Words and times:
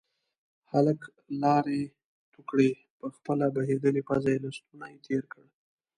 هلک 0.71 0.99
لاړې 1.43 1.81
تو 2.31 2.39
کړې، 2.49 2.69
پر 2.99 3.09
خپله 3.17 3.45
بهيدلې 3.55 4.01
پزه 4.07 4.29
يې 4.33 4.39
لستوڼی 4.43 4.95
تير 5.05 5.23
کړ. 5.31 5.43